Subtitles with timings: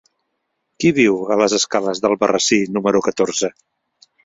[0.83, 3.55] Qui viu a les escales d'Albarrasí número catorze?